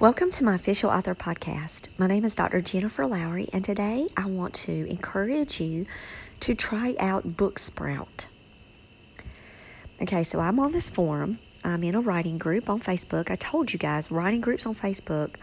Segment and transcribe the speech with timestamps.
[0.00, 1.86] Welcome to my official author podcast.
[1.98, 2.60] My name is Dr.
[2.60, 5.86] Jennifer Lowry, and today I want to encourage you
[6.40, 8.26] to try out Booksprout.
[10.02, 11.38] Okay, so I'm on this forum.
[11.62, 13.30] I'm in a writing group on Facebook.
[13.30, 15.36] I told you guys, writing groups on Facebook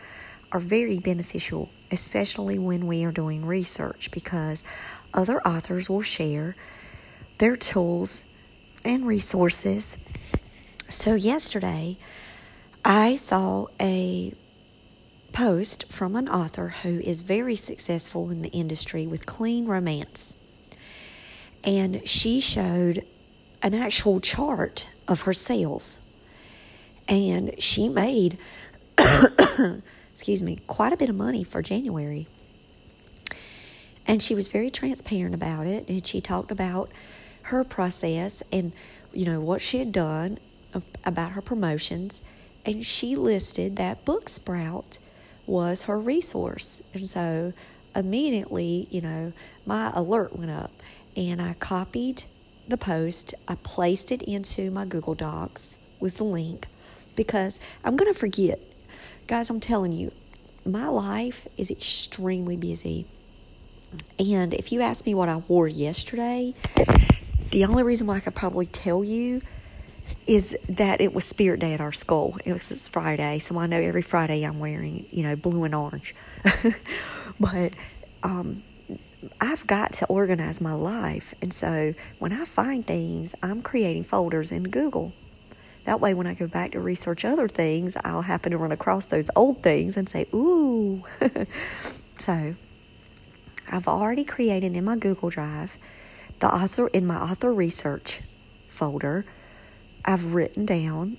[0.51, 4.65] are very beneficial, especially when we are doing research, because
[5.13, 6.57] other authors will share
[7.37, 8.25] their tools
[8.83, 9.97] and resources.
[10.89, 11.95] So, yesterday,
[12.83, 14.33] I saw a
[15.31, 20.37] post from an author who is very successful in the industry with clean romance.
[21.63, 23.05] And she showed
[23.61, 25.99] an actual chart of her sales.
[27.07, 28.37] And she made,
[30.11, 32.27] excuse me, quite a bit of money for January.
[34.07, 35.87] And she was very transparent about it.
[35.87, 36.91] And she talked about
[37.43, 38.71] her process and,
[39.13, 40.39] you know, what she had done
[41.03, 42.23] about her promotions.
[42.65, 44.99] And she listed that Booksprout
[45.45, 46.81] was her resource.
[46.93, 47.53] And so
[47.95, 49.33] immediately, you know,
[49.65, 50.71] my alert went up
[51.15, 52.23] and I copied
[52.67, 56.67] the post, I placed it into my Google Docs with the link
[57.15, 58.59] because I'm going to forget.
[59.27, 60.11] Guys, I'm telling you,
[60.65, 63.05] my life is extremely busy.
[64.19, 66.53] And if you ask me what I wore yesterday,
[67.49, 69.41] the only reason why I could probably tell you
[70.27, 72.37] is that it was Spirit Day at our school.
[72.45, 75.75] It was this Friday, so I know every Friday I'm wearing, you know, blue and
[75.75, 76.15] orange.
[77.39, 77.73] but
[78.23, 78.63] um,
[79.39, 81.33] I've got to organize my life.
[81.41, 85.13] And so when I find things, I'm creating folders in Google.
[85.85, 89.05] That way, when I go back to research other things, I'll happen to run across
[89.05, 91.03] those old things and say, ooh.
[92.19, 92.55] so
[93.67, 95.77] I've already created in my Google Drive
[96.41, 98.21] the author in my author research
[98.67, 99.25] folder
[100.05, 101.17] I've written down,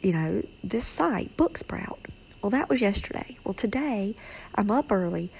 [0.00, 1.98] you know, this site, Booksprout.
[2.40, 3.36] Well, that was yesterday.
[3.44, 4.14] Well, today
[4.54, 5.30] I'm up early.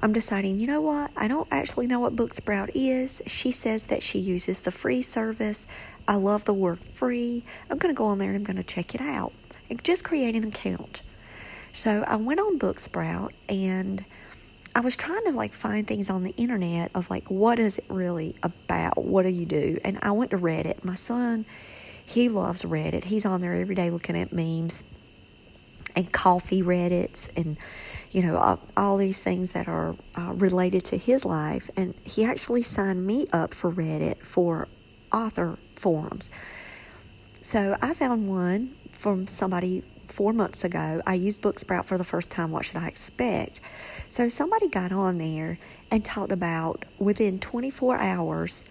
[0.00, 1.12] I'm deciding, you know what?
[1.16, 3.22] I don't actually know what Booksprout is.
[3.26, 5.66] She says that she uses the free service.
[6.08, 7.44] I love the word free.
[7.70, 9.32] I'm going to go on there and I'm going to check it out
[9.70, 11.02] and just create an account.
[11.72, 14.04] So I went on Booksprout and
[14.74, 17.84] I was trying to like find things on the internet of like what is it
[17.88, 19.04] really about?
[19.04, 19.78] What do you do?
[19.84, 20.84] And I went to Reddit.
[20.84, 21.44] My son
[22.04, 23.04] he loves Reddit.
[23.04, 24.84] He's on there every day looking at memes
[25.94, 27.56] and coffee Reddits and,
[28.10, 31.70] you know, all, all these things that are uh, related to his life.
[31.76, 34.68] And he actually signed me up for Reddit for
[35.12, 36.30] author forums.
[37.40, 39.82] So I found one from somebody
[40.12, 41.02] four months ago.
[41.06, 42.50] I used Booksprout for the first time.
[42.50, 43.60] What should I expect?
[44.08, 45.58] So somebody got on there
[45.90, 48.64] and talked about within 24 hours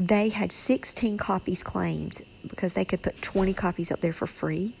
[0.00, 4.72] they had 16 copies claimed because they could put 20 copies up there for free.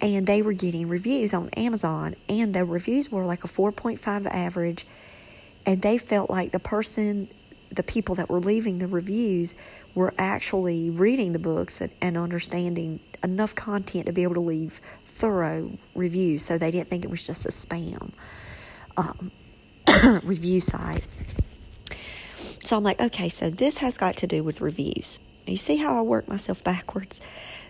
[0.00, 4.86] And they were getting reviews on Amazon, and the reviews were like a 4.5 average.
[5.66, 7.28] And they felt like the person,
[7.70, 9.54] the people that were leaving the reviews,
[9.94, 14.80] were actually reading the books and, and understanding enough content to be able to leave
[15.04, 16.44] thorough reviews.
[16.44, 18.12] So they didn't think it was just a spam
[18.96, 19.30] um,
[20.22, 21.06] review site.
[22.62, 25.20] So I'm like, okay, so this has got to do with reviews.
[25.46, 27.20] You see how I work myself backwards?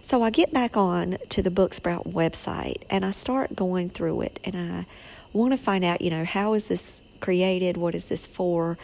[0.03, 4.41] So I get back on to the Booksprout website and I start going through it
[4.45, 4.87] and I
[5.33, 7.77] want to find out, you know, how is this created?
[7.77, 8.77] What is this for?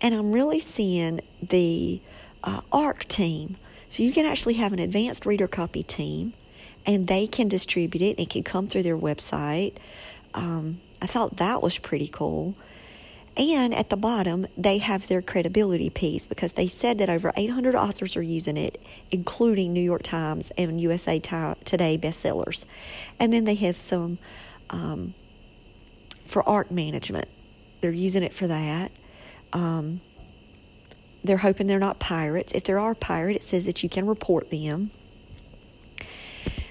[0.00, 2.00] And I'm really seeing the
[2.42, 3.56] uh, ARC team.
[3.88, 6.34] So you can actually have an advanced reader copy team
[6.86, 8.10] and they can distribute it.
[8.10, 9.74] And it can come through their website.
[10.34, 12.54] Um, I thought that was pretty cool.
[13.36, 17.74] And at the bottom, they have their credibility piece because they said that over 800
[17.74, 18.80] authors are using it,
[19.10, 22.64] including New York Times and USA Today bestsellers.
[23.18, 24.18] And then they have some
[24.70, 25.14] um,
[26.26, 27.28] for ARC management.
[27.80, 28.92] They're using it for that.
[29.54, 30.00] Um,
[31.24, 32.52] they're hoping they're not pirates.
[32.52, 34.90] If there are pirates, it says that you can report them.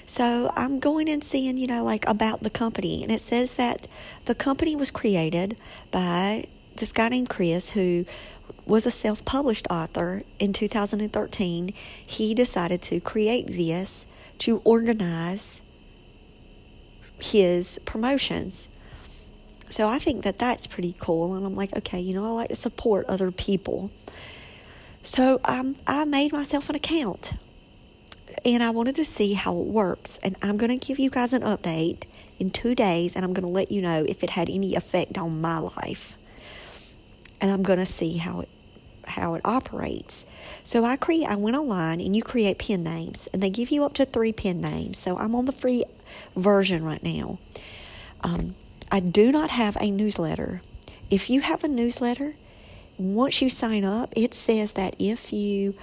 [0.05, 3.01] So I'm going and seeing, you know, like about the company.
[3.01, 3.87] And it says that
[4.25, 5.59] the company was created
[5.89, 6.45] by
[6.75, 8.05] this guy named Chris who
[8.65, 11.73] was a self published author in 2013.
[12.05, 14.05] He decided to create this
[14.39, 15.61] to organize
[17.19, 18.69] his promotions.
[19.73, 21.33] So I think that that's pretty cool.
[21.33, 23.89] And I'm like, okay, you know, I like to support other people.
[25.01, 27.33] So um, I made myself an account
[28.45, 30.19] and I wanted to see how it works.
[30.21, 32.03] And I'm going to give you guys an update
[32.37, 35.17] in two days and I'm going to let you know if it had any effect
[35.17, 36.17] on my life.
[37.41, 38.49] And I'm going to see how it
[39.05, 40.23] how it operates.
[40.63, 43.83] So I create I went online and you create pen names and they give you
[43.83, 44.99] up to 3 pen names.
[44.99, 45.83] So I'm on the free
[46.35, 47.39] version right now.
[48.21, 48.55] Um,
[48.93, 50.61] I do not have a newsletter.
[51.09, 52.35] If you have a newsletter,
[52.95, 55.73] once you sign up, it says that if you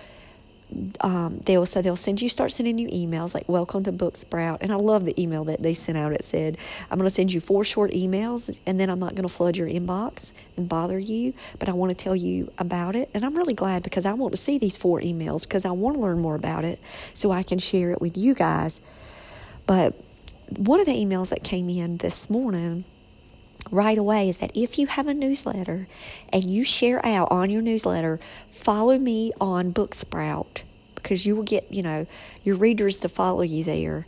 [1.01, 4.71] um, they'll so they'll send you start sending you emails like welcome to Booksprout, and
[4.71, 6.13] I love the email that they sent out.
[6.13, 6.57] It said
[6.89, 9.57] I'm going to send you four short emails, and then I'm not going to flood
[9.57, 13.37] your inbox and bother you, but I want to tell you about it, and I'm
[13.37, 16.21] really glad because I want to see these four emails because I want to learn
[16.21, 16.79] more about it
[17.13, 18.81] so I can share it with you guys.
[19.67, 19.97] But
[20.57, 22.85] one of the emails that came in this morning
[23.71, 25.87] right away is that if you have a newsletter
[26.33, 28.21] and you share out on your newsletter,
[28.51, 30.63] follow me on Booksprout
[30.95, 32.07] because you will get, you know,
[32.43, 34.07] your readers to follow you there.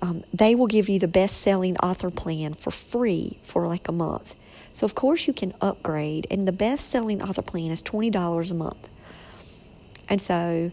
[0.00, 3.92] Um, they will give you the best selling author plan for free for like a
[3.92, 4.34] month.
[4.72, 8.54] So, of course, you can upgrade, and the best selling author plan is $20 a
[8.54, 8.88] month.
[10.08, 10.70] And so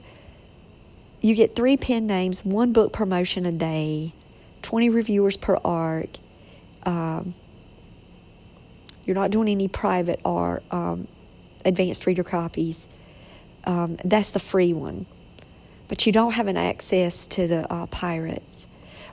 [1.21, 4.13] you get three pen names, one book promotion a day,
[4.61, 6.09] 20 reviewers per arc.
[6.83, 7.33] Um,
[9.05, 11.07] you're not doing any private or um,
[11.63, 12.87] advanced reader copies.
[13.65, 15.05] Um, that's the free one.
[15.87, 18.67] But you don't have an access to the uh, pirates.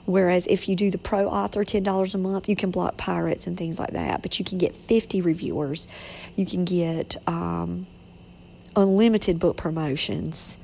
[0.05, 3.57] Whereas if you do the pro author, $10 a month, you can block pirates and
[3.57, 4.21] things like that.
[4.21, 5.87] But you can get 50 reviewers.
[6.35, 7.87] You can get um,
[8.75, 10.57] unlimited book promotions.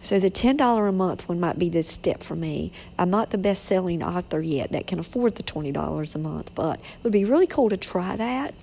[0.00, 2.72] So the $10 a month one might be the step for me.
[2.98, 6.78] I'm not the best selling author yet that can afford the $20 a month, but
[6.78, 8.54] it would be really cool to try that.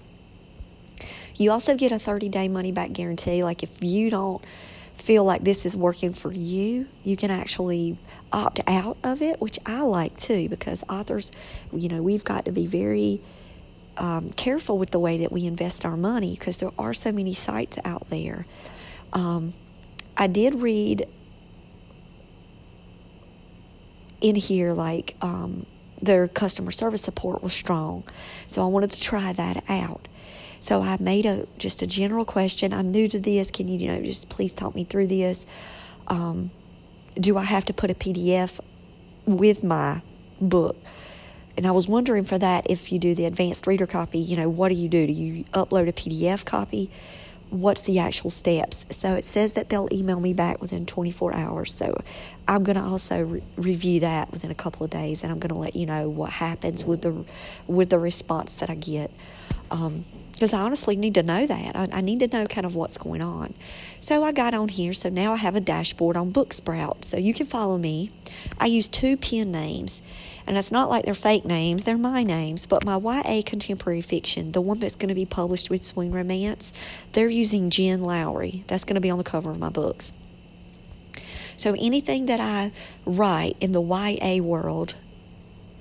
[1.35, 3.43] You also get a 30 day money back guarantee.
[3.43, 4.43] Like if you don't
[4.95, 7.97] feel like this is working for you, you can actually
[8.31, 11.31] opt out of it, which I like too, because authors,
[11.73, 13.21] you know, we've got to be very
[13.97, 17.33] um, careful with the way that we invest our money because there are so many
[17.33, 18.45] sites out there.
[19.13, 19.53] Um,
[20.17, 21.07] I did read
[24.21, 25.65] in here like um,
[26.01, 28.03] their customer service support was strong.
[28.47, 30.07] So I wanted to try that out.
[30.59, 32.73] So I made a just a general question.
[32.73, 33.51] I'm new to this.
[33.51, 35.45] Can you, you know, just please talk me through this?
[36.07, 36.51] Um,
[37.19, 38.59] do I have to put a PDF
[39.25, 40.01] with my
[40.41, 40.77] book?
[41.57, 44.49] And I was wondering for that if you do the advanced reader copy, you know,
[44.49, 45.07] what do you do?
[45.07, 46.91] Do you upload a PDF copy?
[47.49, 48.85] What's the actual steps.
[48.91, 51.73] So it says that they'll email me back within 24 hours.
[51.73, 52.01] So
[52.47, 55.53] I'm going to also re- review that within a couple of days, and I'm going
[55.53, 57.25] to let you know what happens with the
[57.67, 59.11] with the response that I get.
[59.69, 61.75] because um, I honestly need to know that.
[61.75, 63.53] I, I, need to know kind of what's going on.
[63.99, 64.93] So I got on here.
[64.93, 67.05] So now I have a dashboard on Booksprout.
[67.05, 68.11] So you can follow me.
[68.59, 70.01] I use two pen names.
[70.47, 72.67] And it's not like they're fake names, they're my names.
[72.67, 76.71] But my YA contemporary fiction, the one that's going to be published with Swoon Romance,
[77.13, 78.63] they're using Jen Lowry.
[78.67, 80.13] That's going to be on the cover of my books.
[81.57, 82.71] So anything that I
[83.05, 84.95] write in the YA world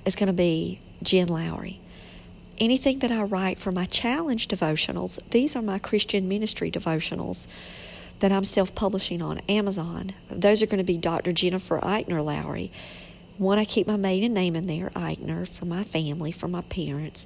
[0.05, 1.79] is going to be Jen Lowry.
[2.57, 7.47] Anything that I write for my challenge devotionals, these are my Christian ministry devotionals
[8.21, 10.13] that I'm self publishing on Amazon.
[10.31, 11.33] Those are going to be Dr.
[11.33, 12.71] Jennifer Eichner Lowry.
[13.37, 17.25] One, I keep my maiden name in there, Eichner, for my family, for my parents.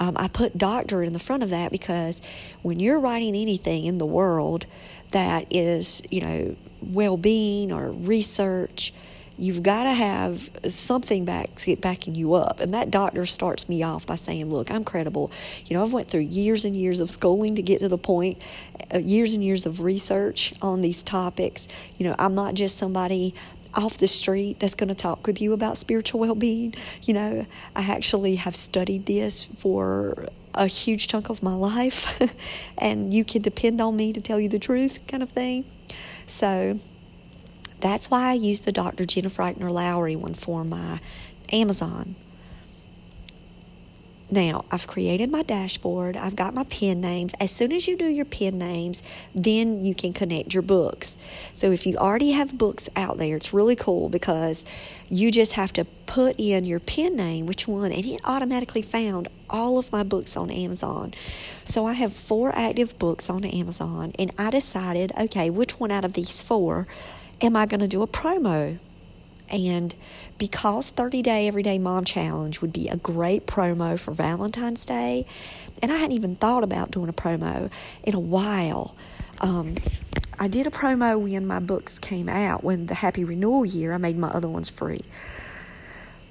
[0.00, 2.22] Um, I put doctor in the front of that because
[2.62, 4.64] when you're writing anything in the world
[5.10, 8.94] that is, you know, well being or research,
[9.36, 12.58] you've got to have something back backing you up.
[12.58, 15.30] And that doctor starts me off by saying look i'm credible.
[15.64, 18.38] You know i've went through years and years of schooling to get to the point
[18.94, 21.66] uh, years and years of research on these topics.
[21.96, 23.34] You know i'm not just somebody
[23.74, 26.74] off the street that's going to talk with you about spiritual well being.
[27.02, 32.06] You know, I actually have studied this for a huge chunk of my life,
[32.78, 35.64] and you can depend on me to tell you the truth, kind of thing.
[36.26, 36.78] So
[37.80, 39.04] that's why I use the Dr.
[39.06, 41.00] Jennifer Eichner Lowry one for my
[41.50, 42.16] Amazon.
[44.32, 46.16] Now, I've created my dashboard.
[46.16, 47.34] I've got my pen names.
[47.38, 49.02] As soon as you do your pen names,
[49.34, 51.16] then you can connect your books.
[51.52, 54.64] So if you already have books out there, it's really cool because
[55.10, 59.28] you just have to put in your pen name, which one, and it automatically found
[59.50, 61.12] all of my books on Amazon.
[61.66, 66.06] So I have four active books on Amazon, and I decided, okay, which one out
[66.06, 66.86] of these four
[67.42, 68.78] am I going to do a promo
[69.52, 69.94] and
[70.38, 75.26] because 30 Day Everyday Mom Challenge would be a great promo for Valentine's Day,
[75.82, 77.70] and I hadn't even thought about doing a promo
[78.02, 78.96] in a while.
[79.40, 79.74] Um,
[80.40, 83.98] I did a promo when my books came out, when the Happy Renewal year, I
[83.98, 85.02] made my other ones free.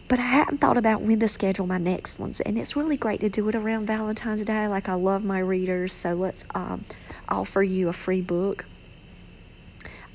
[0.07, 3.21] But I hadn't thought about when to schedule my next ones, and it's really great
[3.21, 4.67] to do it around Valentine's Day.
[4.67, 6.83] Like, I love my readers, so let's um,
[7.29, 8.65] offer you a free book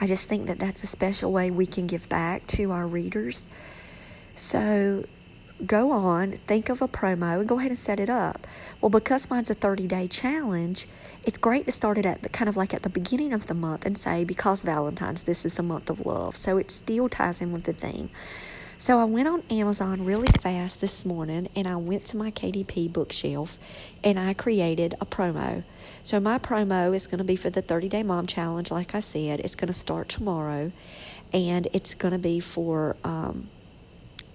[0.01, 3.49] I just think that that's a special way we can give back to our readers.
[4.35, 5.05] So
[5.65, 8.47] go on, think of a promo, and go ahead and set it up.
[8.81, 10.87] Well, because mine's a 30 day challenge,
[11.25, 13.55] it's great to start it at the, kind of like at the beginning of the
[13.55, 16.37] month and say, because Valentine's, this is the month of love.
[16.37, 18.11] So it still ties in with the theme.
[18.79, 22.93] So I went on Amazon really fast this morning and I went to my KDP
[22.93, 23.59] bookshelf
[24.05, 25.65] and I created a promo.
[26.03, 29.01] So my promo is going to be for the 30 Day Mom Challenge, like I
[29.01, 29.41] said.
[29.41, 30.73] It's going to start tomorrow
[31.33, 33.49] and it's going to be for, um,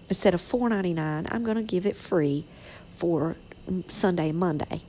[0.09, 2.45] instead of $4.99, I'm going to give it free
[2.95, 3.35] for
[3.87, 4.81] Sunday Monday.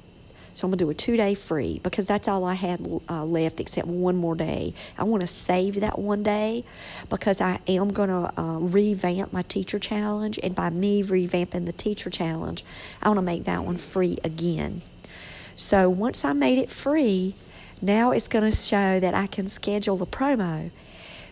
[0.55, 3.25] So I'm going to do a two day free because that's all I had uh,
[3.25, 4.75] left except one more day.
[4.99, 6.65] I want to save that one day
[7.09, 10.39] because I am going to uh, revamp my teacher challenge.
[10.43, 12.65] And by me revamping the teacher challenge,
[13.03, 14.83] I want to make that one free again.
[15.55, 17.35] So once I made it free,
[17.81, 20.71] now it's going to show that I can schedule the promo.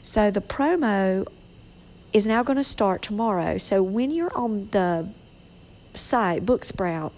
[0.03, 1.27] So the promo
[2.13, 3.59] is now going to start tomorrow.
[3.59, 5.09] So when you're on the
[5.95, 7.13] site, Booksprout,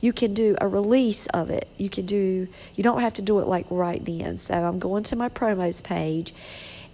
[0.00, 1.68] you can do a release of it.
[1.76, 4.38] You can do, you don't have to do it like right then.
[4.38, 6.34] So I'm going to my promos page.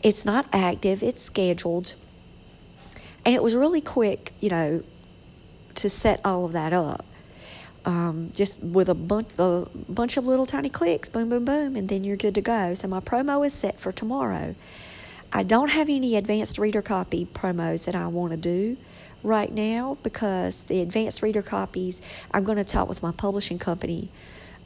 [0.02, 1.94] It's not active, it's scheduled.
[3.25, 4.82] And it was really quick, you know,
[5.76, 7.04] to set all of that up.
[7.87, 11.88] Um, just with a bunch, a bunch of little tiny clicks, boom, boom, boom, and
[11.90, 12.73] then you're good to go.
[12.73, 14.54] So my promo is set for tomorrow.
[15.32, 18.78] I don't have any advanced reader copy promos that I want to do
[19.24, 22.00] right now because the advanced reader copies,
[22.32, 24.10] I'm going to talk with my publishing company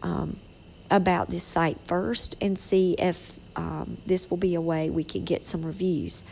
[0.02, 0.38] um,
[0.90, 5.24] about this site first and see if um, this will be a way we can
[5.24, 6.24] get some reviews.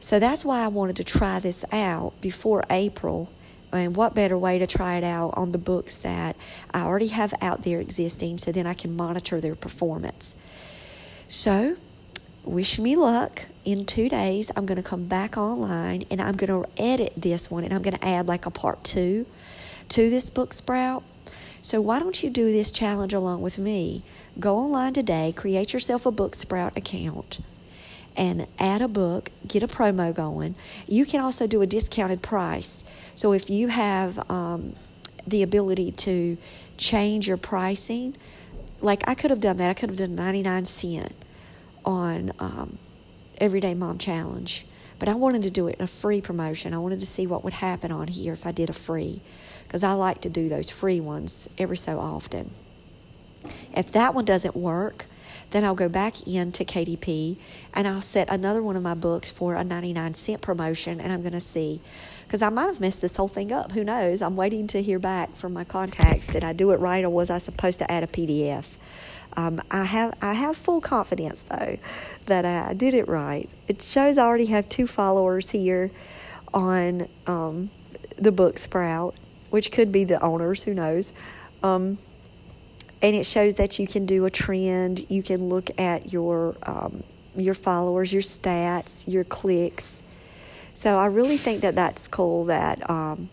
[0.00, 3.30] So that's why I wanted to try this out before April.
[3.72, 6.36] And what better way to try it out on the books that
[6.72, 10.34] I already have out there existing so then I can monitor their performance.
[11.28, 11.76] So
[12.44, 13.46] wish me luck.
[13.64, 17.50] In two days, I'm going to come back online and I'm going to edit this
[17.50, 19.26] one and I'm going to add like a part two
[19.90, 21.02] to this book sprout.
[21.62, 24.02] So, why don't you do this challenge along with me?
[24.38, 27.40] Go online today, create yourself a book sprout account,
[28.16, 30.54] and add a book, get a promo going.
[30.86, 32.82] You can also do a discounted price.
[33.14, 34.74] So, if you have um,
[35.26, 36.38] the ability to
[36.78, 38.16] change your pricing,
[38.80, 41.12] like I could have done that, I could have done 99 cent
[41.84, 42.78] on um,
[43.38, 44.66] Everyday Mom Challenge.
[44.98, 46.74] But I wanted to do it in a free promotion.
[46.74, 49.22] I wanted to see what would happen on here if I did a free,
[49.66, 52.50] because I like to do those free ones every so often.
[53.74, 55.06] If that one doesn't work,
[55.50, 57.36] then I'll go back into KDP
[57.74, 61.22] and I'll set another one of my books for a 99 cent promotion and I'm
[61.22, 61.80] going to see
[62.24, 63.72] because I might have messed this whole thing up.
[63.72, 64.22] Who knows?
[64.22, 66.28] I'm waiting to hear back from my contacts.
[66.28, 68.66] Did I do it right or was I supposed to add a PDF?
[69.36, 71.78] Um, I have I have full confidence though
[72.26, 73.48] that I did it right.
[73.68, 75.90] It shows I already have two followers here
[76.52, 77.70] on um,
[78.16, 79.14] the book sprout,
[79.50, 80.64] which could be the owners.
[80.64, 81.12] Who knows?
[81.62, 81.98] Um,
[83.02, 85.06] and it shows that you can do a trend.
[85.08, 87.02] You can look at your um,
[87.36, 90.02] your followers, your stats, your clicks.
[90.74, 93.28] So I really think that that's cool that um,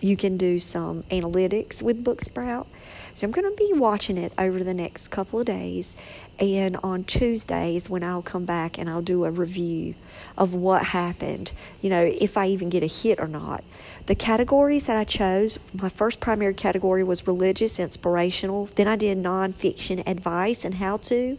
[0.00, 2.66] you can do some analytics with Booksprout.
[3.14, 5.96] So I'm going to be watching it over the next couple of days.
[6.38, 9.94] And on Tuesdays, when I'll come back and I'll do a review
[10.36, 13.64] of what happened, you know, if I even get a hit or not.
[14.06, 18.70] The categories that I chose, my first primary category was religious, inspirational.
[18.76, 21.38] Then I did nonfiction advice and how to.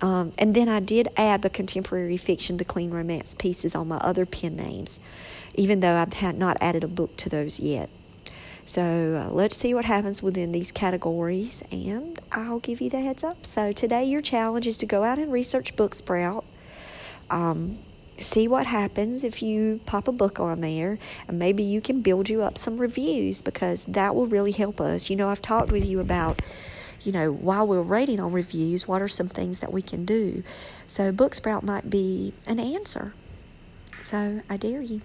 [0.00, 3.96] Um, and then I did add the contemporary fiction, the clean romance pieces on my
[3.96, 5.00] other pen names,
[5.54, 7.88] even though I had not added a book to those yet.
[8.66, 13.22] So uh, let's see what happens within these categories, and I'll give you the heads
[13.22, 13.46] up.
[13.46, 16.44] So today, your challenge is to go out and research Booksprout.
[17.30, 17.78] Um,
[18.18, 22.28] see what happens if you pop a book on there and maybe you can build
[22.28, 25.10] you up some reviews because that will really help us.
[25.10, 26.40] You know, I've talked with you about,
[27.02, 30.42] you know, while we're rating on reviews, what are some things that we can do.
[30.86, 33.12] So, Booksprout might be an answer.
[34.02, 35.02] So, I dare you.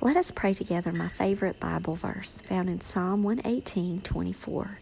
[0.00, 4.78] Let us pray together my favorite Bible verse found in Psalm 118 24.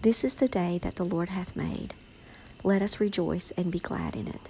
[0.00, 1.94] This is the day that the Lord hath made.
[2.62, 4.48] Let us rejoice and be glad in it.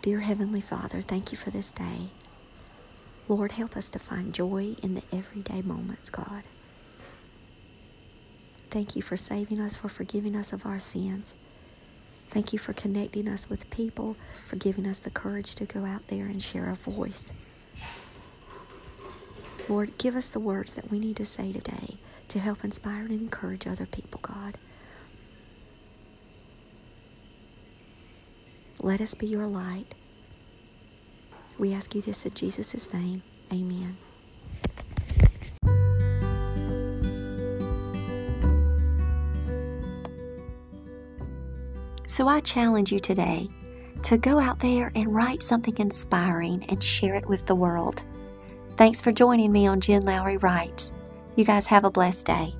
[0.00, 2.10] Dear Heavenly Father, thank you for this day.
[3.26, 6.44] Lord, help us to find joy in the everyday moments, God.
[8.70, 11.34] Thank you for saving us, for forgiving us of our sins.
[12.30, 14.16] Thank you for connecting us with people,
[14.48, 17.26] for giving us the courage to go out there and share our voice.
[19.70, 23.12] Lord, give us the words that we need to say today to help inspire and
[23.12, 24.56] encourage other people, God.
[28.80, 29.94] Let us be your light.
[31.56, 33.22] We ask you this in Jesus' name.
[33.52, 33.96] Amen.
[42.08, 43.48] So I challenge you today
[44.02, 48.02] to go out there and write something inspiring and share it with the world.
[48.80, 50.94] Thanks for joining me on Jen Lowry Writes.
[51.36, 52.54] You guys have a blessed day.